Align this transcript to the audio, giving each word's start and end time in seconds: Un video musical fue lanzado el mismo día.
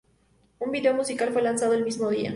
Un 0.57 0.71
video 0.71 0.95
musical 0.95 1.31
fue 1.31 1.43
lanzado 1.43 1.73
el 1.73 1.83
mismo 1.85 2.09
día. 2.09 2.29